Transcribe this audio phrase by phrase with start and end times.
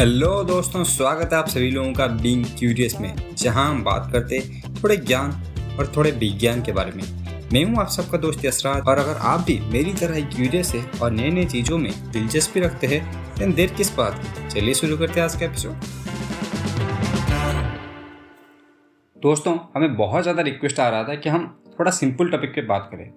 [0.00, 4.38] Hello दोस्तों, स्वागत है आप सभी लोगों का बीइंग क्यूरियस में, जहाँ हम बात करते
[4.74, 5.30] थोड़े ज्ञान
[5.78, 7.02] और थोड़े विज्ञान के बारे में।
[7.52, 10.84] मैं हूँ आप सबका दोस्त यसराज और अगर आप भी मेरी तरह ही क्यूरियस है
[11.02, 13.00] और नई नई चीज़ों में दिलचस्पी रखते हैं
[13.34, 14.48] तो देर किस बात की?
[14.50, 15.72] चलिए शुरू करते हैं आज का एपिसोड
[19.16, 21.46] दोस्तों, हमें बहुत ज़्यादा रिक्वेस्ट आ रहा था कि हम
[21.78, 23.10] थोड़ा सिंपल टॉपिक पे बात करें,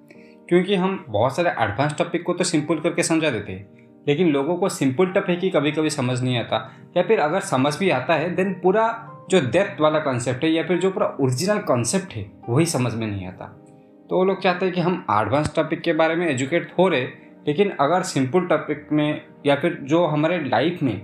[0.49, 4.55] क्योंकि हम बहुत सारे एडवांस टॉपिक को तो सिंपल करके समझा देते हैं। लेकिन लोगों
[4.57, 6.57] को सिंपल टॉपिक ही कभी कभी समझ नहीं आता।
[6.97, 8.87] या फिर अगर समझ भी आता है देन पूरा
[9.29, 13.07] जो डेप्थ वाला कॉन्सेप्ट है या फिर जो पूरा ओरिजिनल कॉन्सेप्ट है, वही समझ में
[13.07, 13.45] नहीं आता।
[14.09, 17.01] तो वो लोग चाहते हैं कि हम एडवांस टॉपिक के बारे में एजुकेट हो रहे,
[17.47, 20.95] लेकिन अगर सिंपल टॉपिक में या फिर जो हमारे लाइफ में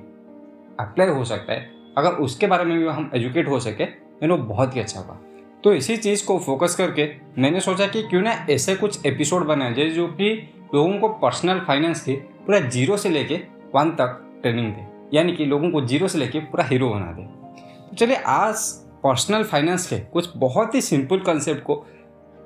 [0.79, 4.37] अप्लाई हो सकता है, अगर उसके बारे में भी हम एजुकेट हो सके तो वो
[4.37, 5.17] बहुत ही अच्छा हुआ
[5.63, 9.73] तो इसी चीज़ को फोकस करके मैंने सोचा कि क्यों ना ऐसे कुछ एपिसोड बनाए
[9.73, 10.29] जाए जो कि
[10.75, 12.13] लोगों को पर्सनल फाइनेंस की
[12.49, 13.35] पूरा ज़ीरो से लेके
[13.75, 17.23] वन तक ट्रेनिंग दे। यानी कि लोगों को ज़ीरो से लेके पूरा हीरो बना दे।
[17.89, 18.61] तो चलिए, आज
[19.03, 21.85] पर्सनल फाइनेंस के कुछ बहुत ही सिंपल कंसेप्ट को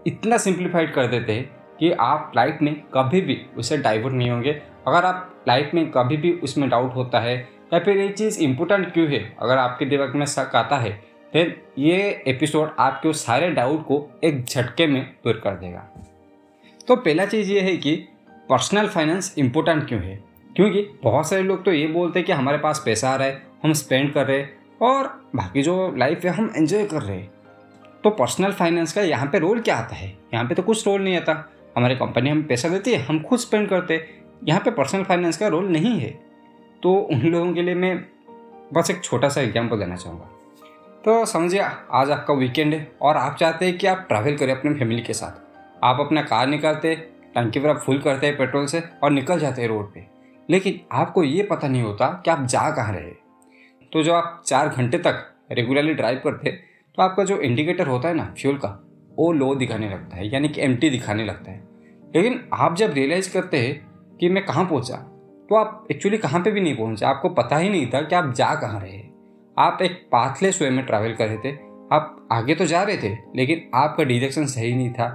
[0.08, 4.52] इतना सिंप्लीफाइड कर देते हैं कि आप लाइफ में कभी भी उसे डाइवर्ट नहीं होंगे।
[4.88, 7.38] अगर आप लाइफ में कभी भी उसमें डाउट होता है
[7.74, 11.02] या फिर ये चीज़ इम्पोर्टेंट क्यों है, अगर आपके दिमाग में शक आता है,
[11.34, 15.90] फिर ये एपिसोड आपके उस सारे डाउट को एक झटके में दूर कर देगा।
[16.88, 18.09] तो पहला चीज़ ये है कि
[18.50, 20.16] पर्सनल फाइनेंस इंपॉर्टेंट क्यों है?
[20.56, 23.42] क्योंकि बहुत सारे लोग तो ये बोलते हैं कि हमारे पास पैसा आ रहा है,
[23.64, 27.32] हम स्पेंड कर रहे हैं और बाकी जो लाइफ है हम एंजॉय कर रहे हैं।
[28.04, 30.14] तो पर्सनल फाइनेंस का यहाँ पे रोल क्या आता है?
[30.34, 31.34] यहाँ पे तो कुछ रोल नहीं आता।
[31.78, 35.38] हमारी कंपनी हमें पैसा देती है, हम खुद स्पेंड करते हैं। यहाँ पे पर्सनल फाइनेंस
[35.38, 36.10] का रोल नहीं है।
[36.84, 37.98] तो उन लोगों के लिए मैं
[38.74, 40.26] बस एक छोटा सा एग्ज़ाम्पल देना चाहूँगा।
[41.06, 44.74] तो समझिए, आज आपका वीकेंड है और आप चाहते हैं कि आप ट्रैवल करें अपने
[44.74, 45.42] फैमिली के साथ।
[45.84, 46.96] आप अपना कार निकालते
[47.36, 50.06] टंकी पर आप फुल करते हैं पेट्रोल से और निकल जाते हैं रोड पे।
[50.50, 53.12] लेकिन आपको ये पता नहीं होता कि आप जा कहाँ रहे
[53.92, 56.52] तो जो आप चार घंटे तक रेगुलरली ड्राइव करते
[56.98, 58.69] तो आपका जो इंडिकेटर होता है ना फ्यूल का,
[59.19, 61.62] वो लो दिखाने लगता है, यानी कि एम दिखाने लगता है।
[62.16, 64.96] लेकिन आप जब रियलाइज़ करते हैं कि मैं कहाँ पहुँचा
[65.50, 68.34] तो आप एक्चुअली कहाँ पे भी नहीं पहुँचे। आपको पता ही नहीं था कि आप
[68.34, 69.02] जा कहाँ रहे
[69.58, 71.56] आप एक पाथलेस वे में ट्रैवल कर रहे थे।
[71.91, 75.08] आप आगे तो जा रहे थे, लेकिन आपका डिरेक्शन सही नहीं था।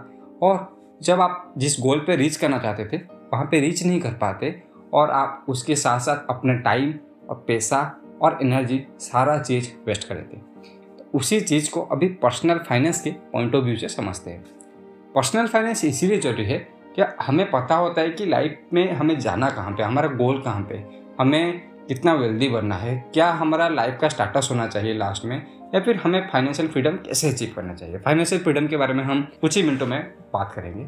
[0.43, 2.97] और जब आप जिस गोल पे रीच करना चाहते थे,
[3.33, 6.95] वहाँ पे रीच नहीं कर पाते और आप उसके साथ साथ अपना टाइम
[7.31, 7.81] और पैसा,
[8.23, 10.37] और एनर्जी सारा चीज़ वेस्ट कर देते
[10.99, 14.45] तो उसी चीज़ को अभी पर्सनल फाइनेंस के पॉइंट ऑफ़ व्यू से समझते हैं।
[15.15, 16.59] पर्सनल फाइनेंस इसीलिए ज़रूरी है
[16.97, 20.63] कि हमें पता होता है कि लाइफ में हमें जाना कहाँ पे, हमारा गोल कहाँ
[20.63, 20.85] पे,
[21.21, 25.37] हमें कितना वेल्दी बनना है, क्या हमारा लाइफ का स्टाटस होना चाहिए लास्ट में
[25.75, 27.99] या फिर हमें फाइनेंशियल फ्रीडम कैसे अचीव करना चाहिए?
[27.99, 30.85] फाइनेंशियल फ्रीडम के बारे में हम कुछ ही मिनटों में बात करेंगे।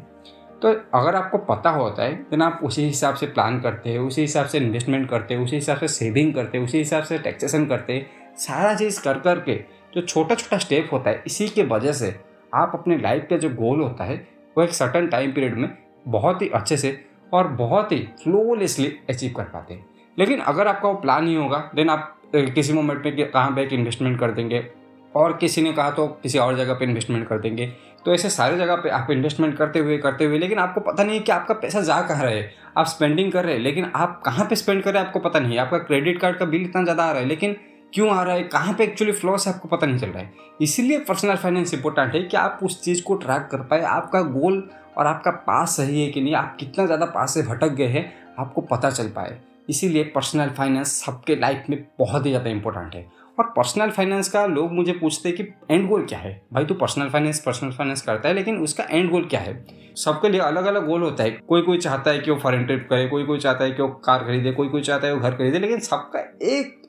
[0.61, 0.67] तो
[0.99, 4.45] अगर आपको पता होता है देन आप उसी हिसाब से प्लान करते हैं, उसी हिसाब
[4.45, 7.93] से इन्वेस्टमेंट करते हैं, उसी हिसाब से सेविंग करते हैं, उसी हिसाब से टैक्सेशन करते
[7.93, 9.63] हैं, सारा चीज़ कर कर के
[9.95, 12.19] जो छोटा छोटा स्टेप होता है, इसी के वजह से
[12.53, 14.27] आप अपने लाइफ का जो गोल होता है,
[14.57, 15.77] वो एक सर्टन टाइम पीरियड में
[16.07, 19.85] बहुत ही अच्छे से और बहुत ही फ्लोलेसली अचीव कर पाते हैं।
[20.19, 23.73] लेकिन अगर आपका वो प्लान नहीं होगा देन आप किसी मोमेंट में कहाँ पे एक
[23.73, 24.65] इन्वेस्टमेंट कर देंगे।
[25.13, 27.65] और किसी ने कहा तो किसी और जगह पे इन्वेस्टमेंट कर देंगे।
[28.05, 31.17] तो ऐसे सारे जगह पे आप इन्वेस्टमेंट करते हुए करते हुए, लेकिन आपको पता नहीं
[31.17, 32.43] है कि आपका पैसा जा कहाँ रहे
[32.77, 35.39] आप स्पेंडिंग कर रहे हैं, लेकिन आप कहाँ पे स्पेंड कर रहे हैं आपको पता
[35.39, 37.55] नहीं आपका क्रेडिट कार्ड का बिल इतना ज़्यादा आ रहा है, लेकिन
[37.93, 38.43] क्यों आ रहा है?
[38.43, 42.13] कहाँ पे एक्चुअली फ्लॉस है आपको पता नहीं चल रहा है। इसीलिए पर्सनल फाइनेंस इंपॉर्टेंट
[42.15, 44.67] है कि आप उस चीज़ को ट्रैक कर पाए। आपका गोल
[44.97, 48.11] और आपका पास सही है कि नहीं, आप कितना ज़्यादा पास से भटक गए हैं,
[48.39, 53.05] आपको पता चल पाए। इसीलिए पर्सनल फाइनेंस सबके लाइफ में बहुत ही ज़्यादा इंपॉर्टेंट है।
[53.39, 56.41] और पर्सनल फाइनेंस का लोग मुझे पूछते हैं कि एंड गोल क्या है?
[56.53, 59.53] भाई तू पर्सनल फाइनेंस पर्सनल फाइनेंस करता है, लेकिन उसका एंड गोल क्या है?
[59.95, 62.85] सबके लिए अलग अलग गोल होता है। कोई कोई चाहता है कि वो फॉरन ट्रिप
[62.89, 65.35] करे कोई कोई चाहता है कि वो कार खरीदे कोई कोई चाहता है वो घर
[65.35, 66.81] खरीदे, लेकिन सबका एक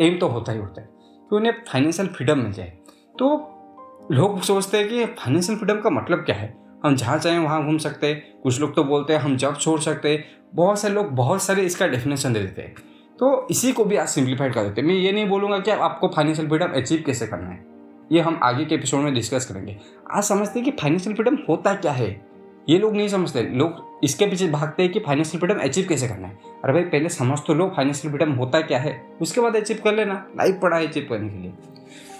[0.00, 0.88] एम तो होता ही होता है
[1.30, 2.72] कि उन्हें फाइनेंशियल फ्रीडम मिल जाए।
[3.18, 6.54] तो लोग सोचते हैं कि फाइनेंशियल फ्रीडम का मतलब क्या है?
[6.86, 9.80] हम जहाँ चाहें वहाँ घूम सकते हैं कुछ लोग तो बोलते हैं हम जब छोड़
[9.80, 10.24] सकते हैं
[10.54, 12.74] बहुत सारे लोग बहुत सारे इसका डेफिनेशन दे देते हैं।
[13.18, 16.08] तो इसी को भी आज सिंप्लीफाइड कर देते हैं। मैं ये नहीं बोलूँगा कि आपको
[16.08, 17.64] फाइनेंशियल फ्रीडम अचीव कैसे करना है।
[18.12, 19.76] ये हम आगे के एपिसोड में डिस्कस करेंगे।
[20.10, 22.26] आज समझते हैं कि फाइनेंशियल फ्रीडम होता क्या है?
[22.68, 26.28] ये लोग नहीं समझते। लोग इसके पीछे भागते हैं कि फाइनेंशियल फ्रीडम अचीव कैसे करना
[26.28, 26.34] है।
[26.64, 29.94] अरे भाई, पहले समझ तो लो फाइनेंशियल फ्रीडम होता क्या है। उसके बाद अचीव कर
[29.94, 31.52] लेना। लाइफ पड़ा है अचीव करने के लिए।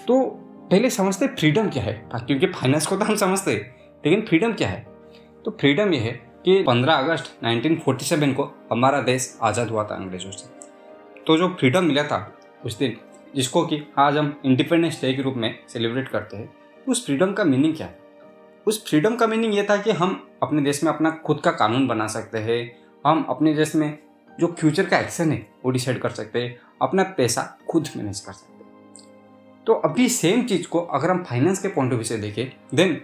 [0.09, 0.23] तो
[0.71, 3.76] पहले समझते फ्रीडम क्या है। क्योंकि फाइनेंस को तो हम समझते
[4.07, 4.87] लेकिन फ्रीडम क्या है?
[5.45, 6.13] तो फ्रीडम यह है
[6.45, 10.49] कि 15 अगस्त 1947 को हमारा देश आज़ाद हुआ था अंग्रेज़ों से।
[11.27, 12.97] तो जो फ्रीडम मिला था उस दिन,
[13.37, 16.55] जिसको कि आज हम इंडिपेंडेंस डे के रूप में सेलिब्रेट करते हैं,
[16.89, 17.99] उस फ्रीडम का मीनिंग क्या है?
[18.67, 21.87] उस फ्रीडम का मीनिंग ये था कि हम अपने देश में अपना खुद का कानून
[21.87, 23.99] बना सकते हैं, हम अपने देश में
[24.41, 28.33] जो फ्यूचर का एक्शन है, वो डिसाइड कर सकते हैं, अपना पैसा खुद मैनेज कर
[28.33, 32.19] सकते हैं। तो अभी सेम चीज़ को अगर हम फाइनेंस के पॉइंट ऑफ़ व्यू से
[32.19, 33.01] देखें देन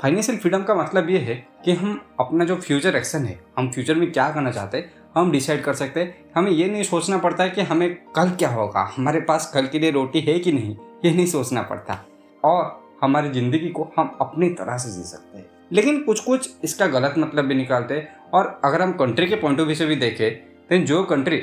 [0.00, 1.34] फाइनेंशियल फ्रीडम का मतलब ये है
[1.64, 5.30] कि हम अपना जो फ्यूचर एक्शन है, हम फ्यूचर में क्या करना चाहते हैं, हम
[5.32, 8.80] डिसाइड कर सकते हैं। हमें ये नहीं सोचना पड़ता है कि हमें कल क्या होगा,
[8.96, 11.98] हमारे पास कल के लिए रोटी है कि नहीं, ये नहीं सोचना पड़ता।
[12.42, 16.86] और हमारी ज़िंदगी को हम अपनी तरह से जी सकते हैं। लेकिन कुछ कुछ इसका
[16.86, 19.96] गलत मतलब भी निकालते हैं और अगर हम कंट्री के पॉइंट ऑफ़ व्यू से भी
[19.96, 20.30] देखें
[20.70, 21.42] तो जो कंट्री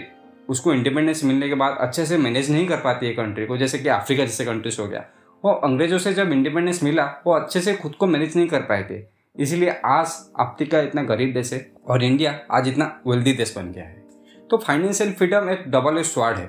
[0.50, 3.80] उसको इंडिपेंडेंस मिलने के बाद अच्छे से मैनेज नहीं कर पाती है कंट्री को, जैसे
[3.80, 5.06] कि अफ्रीका जैसे कंट्रीज़ हो गया।
[5.44, 8.84] वो अंग्रेज़ों से जब इंडिपेंडेंस मिला, वो अच्छे से खुद को मैनेज नहीं कर पाए
[8.90, 9.02] थे।
[9.36, 13.84] इसीलिए आज अफ्रीका इतना गरीब देश है और इंडिया आज इतना वेल्दी देश बन गया
[13.84, 14.02] है।
[14.50, 16.46] तो फाइनेंशियल फ्रीडम एक डबल स्वाड है।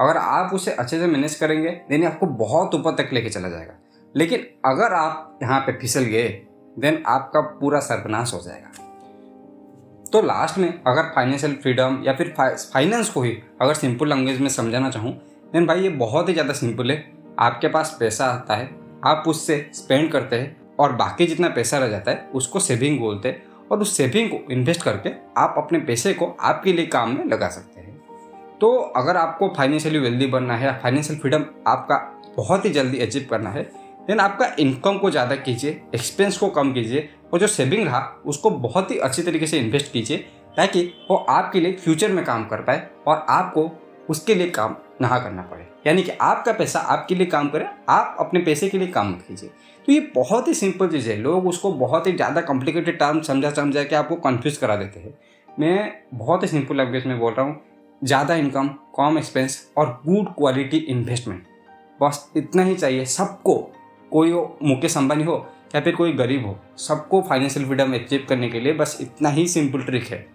[0.00, 3.78] अगर आप उसे अच्छे से मैनेज करेंगे देन आपको बहुत ऊपर तक लेके चला जाएगा।
[4.14, 6.28] लेकिन अगर आप यहाँ पे फिसल गए
[6.76, 8.70] देन आपका पूरा सर्वनाश हो जाएगा।
[10.06, 14.48] तो लास्ट में अगर फाइनेंशियल फ्रीडम या फिर फाइनेंस को ही अगर सिंपल लैंग्वेज में
[14.50, 15.12] समझाना चाहूँ
[15.52, 18.68] देन भाई ये बहुत ही ज़्यादा सिंपल है। आपके पास पैसा आता है,
[19.04, 23.28] आप उससे स्पेंड करते हैं और बाकी जितना पैसा रह जाता है, उसको सेविंग बोलते
[23.28, 27.24] हैं और उस सेविंग को इन्वेस्ट करके आप अपने पैसे को आपके लिए काम में
[27.24, 27.90] लगा सकते हैं।
[28.60, 31.96] तो अगर आपको फाइनेंशियली वेल्दी बनना है या फाइनेंशियल फ्रीडम आपका
[32.36, 33.62] बहुत ही जल्दी अचीव करना है
[34.06, 38.50] देन आपका इनकम को ज़्यादा कीजिए एक्सपेंस को कम कीजिए और जो सेविंग रहा, उसको
[38.50, 40.16] बहुत ही अच्छी तरीके से इन्वेस्ट कीजिए
[40.56, 43.70] ताकि वो आपके लिए फ्यूचर में काम कर पाए और आपको
[44.08, 48.16] उसके लिए काम ना करना पड़े। यानी कि आपका पैसा आपके लिए काम करे, आप
[48.20, 49.50] अपने पैसे के लिए काम कीजिए।
[49.88, 53.50] तो ये बहुत ही सिंपल चीज़ है। लोग उसको बहुत ही ज़्यादा कॉम्प्लिकेटेड टर्म समझा
[53.52, 55.14] समझा के आपको कन्फ्यूज़ करा देते हैं।
[55.48, 57.60] मैं बहुत ही सिंपल लैंग्वेज में बोल रहा हूँ,
[58.02, 61.42] ज़्यादा इनकम कम एक्सपेंस और गुड क्वालिटी इन्वेस्टमेंट
[62.00, 63.54] बस इतना ही चाहिए। सबको,
[64.12, 64.32] कोई
[64.62, 65.34] मुकेश अंबानी हो
[65.74, 69.46] या फिर कोई गरीब हो, सबको फाइनेंशियल फ्रीडम अचीव करने के लिए बस इतना ही
[69.48, 70.26] सिंपल ट्रिक है।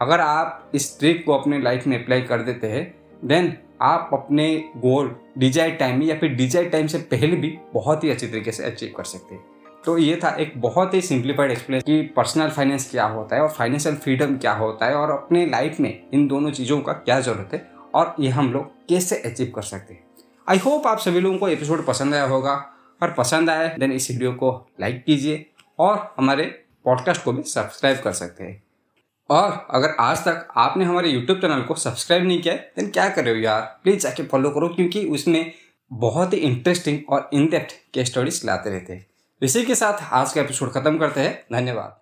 [0.00, 2.82] अगर आप इस ट्रिक को अपने लाइफ में अप्लाई कर देते हैं
[3.24, 3.52] देन
[3.82, 4.46] आप अपने
[4.76, 8.52] गोल डिजाइड टाइम में या फिर डिजाइड टाइम से पहले भी बहुत ही अच्छी तरीके
[8.52, 9.44] से अचीव कर सकते हैं।
[9.84, 13.48] तो ये था एक बहुत ही सिंप्लीफाइड एक्सप्लेन कि पर्सनल फाइनेंस क्या होता है और
[13.48, 17.54] फाइनेंशियल फ्रीडम क्या होता है और अपने लाइफ में इन दोनों चीज़ों का क्या ज़रूरत
[17.54, 20.04] है और ये हम लोग कैसे अचीव कर सकते हैं।
[20.48, 22.54] आई होप आप सभी लोगों को एपिसोड पसंद आया होगा।
[23.02, 24.50] और पसंद आए देन इस वीडियो को
[24.80, 25.44] लाइक कीजिए
[25.78, 26.44] और हमारे
[26.84, 28.62] पॉडकास्ट को भी सब्सक्राइब कर सकते हैं।
[29.30, 33.08] और अगर आज तक आपने हमारे YouTube चैनल को सब्सक्राइब नहीं किया है देन क्या
[33.08, 33.80] कर रहे हो यार?
[33.82, 35.52] प्लीज़ जाके फॉलो करो क्योंकि उसमें
[35.92, 39.06] बहुत ही इंटरेस्टिंग और इन डेप्थ के स्टोरीज लाते रहते हैं।
[39.42, 41.99] इसी के साथ आज का एपिसोड खत्म करते हैं। धन्यवाद।